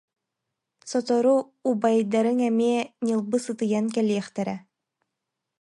[0.89, 1.35] Сотору
[1.69, 4.55] убай- дарыҥ эмиэ ньылбы сытыйан кэлиэхтэрэ